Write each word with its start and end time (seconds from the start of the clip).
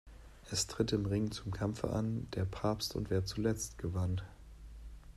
Es 0.49 0.65
tritt 0.65 0.93
im 0.93 1.05
Ring 1.05 1.29
zum 1.29 1.51
Kampfe 1.51 1.91
an: 1.91 2.27
Der 2.33 2.45
Papst 2.45 2.95
und 2.95 3.11
wer 3.11 3.23
zuletzt 3.23 3.77
gewann. 3.77 4.19